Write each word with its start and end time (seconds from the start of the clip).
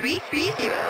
330. 0.00 0.87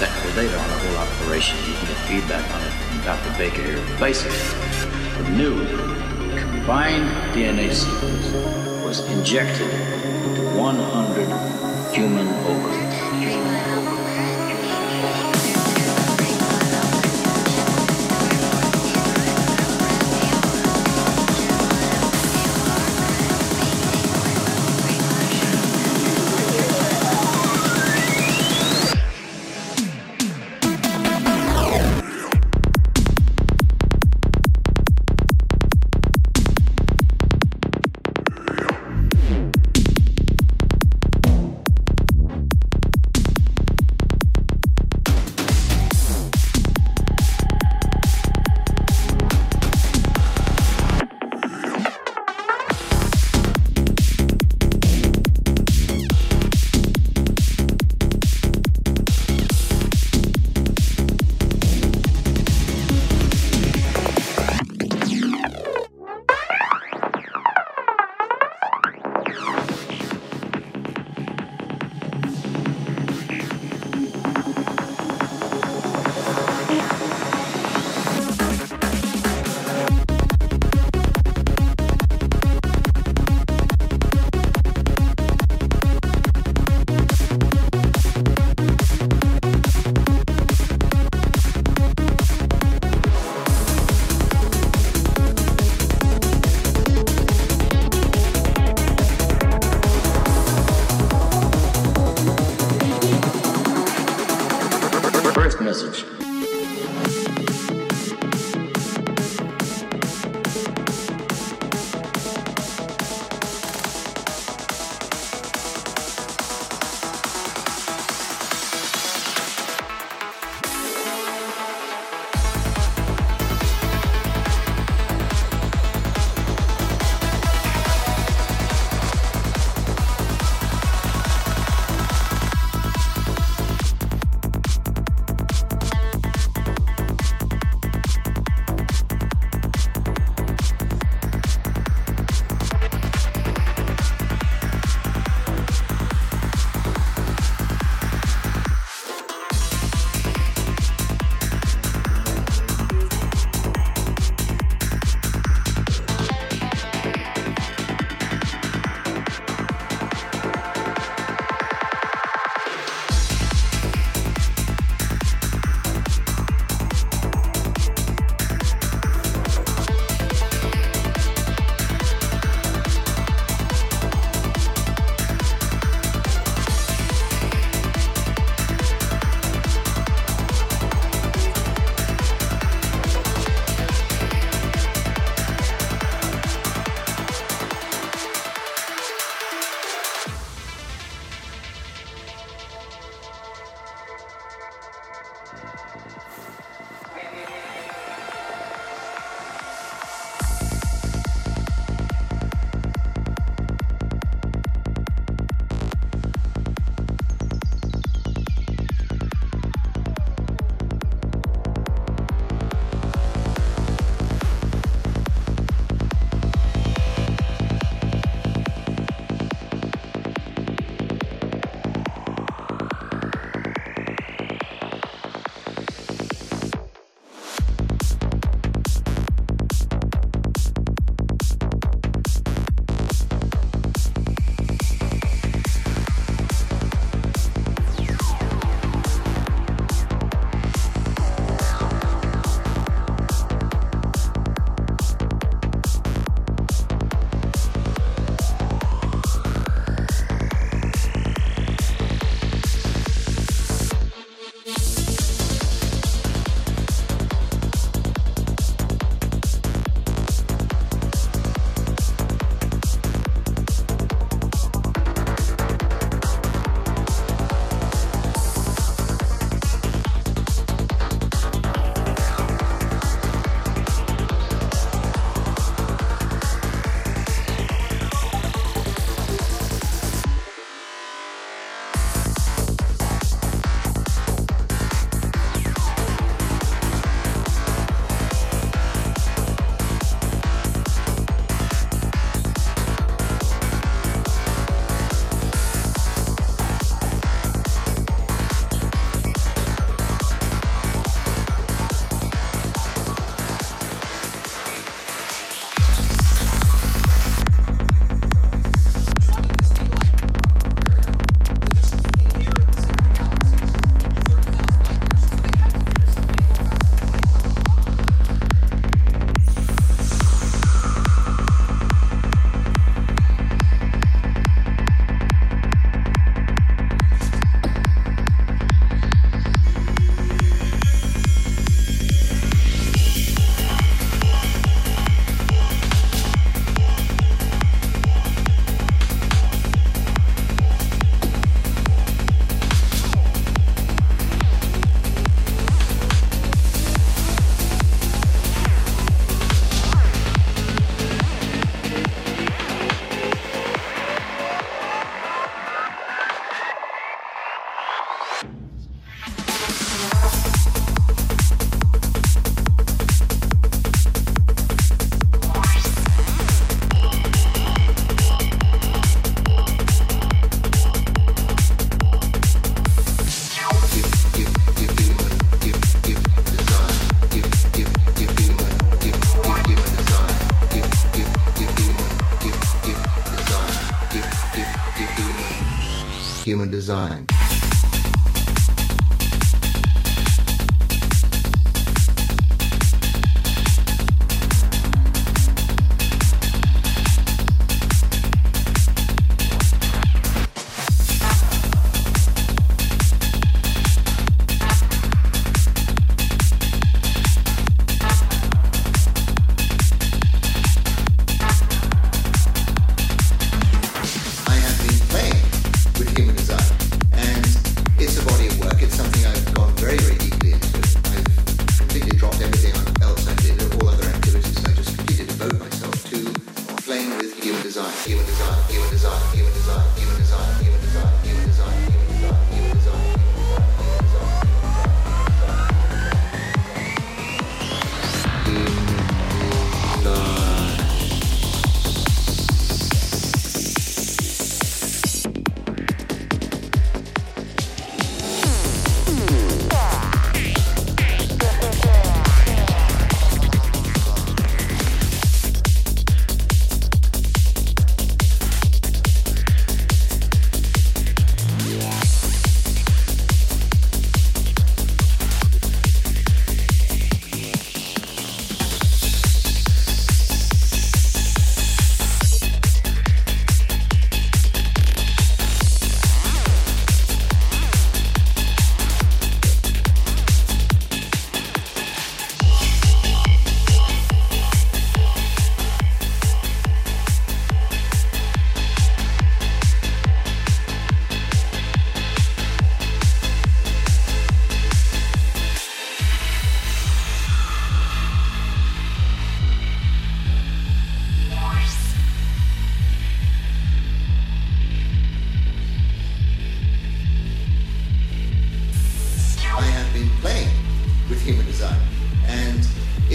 Technical 0.00 0.32
data 0.32 0.58
on 0.58 0.68
the 0.70 0.78
whole 0.78 0.96
operation. 0.96 1.58
You 1.68 1.74
can 1.74 1.86
get 1.88 1.98
feedback 2.08 2.50
on 2.54 2.62
it 2.62 2.72
from 2.72 3.04
Dr. 3.04 3.36
Baker 3.36 3.60
here. 3.60 3.98
Basically, 4.00 4.32
the 5.22 5.28
new 5.36 5.54
combined 6.40 7.04
DNA 7.36 7.70
sequence 7.70 8.32
was 8.82 9.00
injected 9.12 9.68
into 10.24 10.40
100 10.56 11.94
human 11.94 12.28
ovaries. 12.48 12.89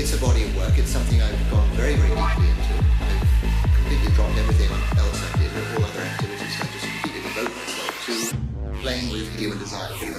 it's 0.06 0.14
a 0.14 0.22
body 0.22 0.44
of 0.44 0.56
work. 0.56 0.78
It's 0.78 0.92
something 0.92 1.20
I've 1.20 1.50
gone 1.50 1.68
very, 1.72 1.96
very 1.96 2.10
deeply 2.10 2.46
into. 2.46 2.74
I've 3.02 3.74
completely 3.74 4.14
dropped 4.14 4.38
everything 4.38 4.70
else 5.02 5.34
I 5.34 5.38
did, 5.40 5.50
all 5.74 5.84
other 5.84 6.02
activities. 6.02 6.62
I 6.62 6.66
just 6.70 6.86
completely 6.86 7.22
devoted 7.26 7.58
myself 7.58 8.06
to 8.06 8.82
playing 8.84 9.12
with 9.12 9.34
human 9.40 9.58
design. 9.58 10.15